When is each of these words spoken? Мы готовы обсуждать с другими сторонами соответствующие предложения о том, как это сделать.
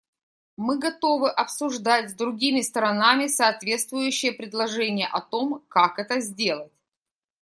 Мы 0.57 0.79
готовы 0.79 1.29
обсуждать 1.29 2.09
с 2.09 2.13
другими 2.15 2.61
сторонами 2.61 3.27
соответствующие 3.27 4.31
предложения 4.31 5.05
о 5.05 5.21
том, 5.21 5.63
как 5.69 5.99
это 5.99 6.19
сделать. 6.21 6.73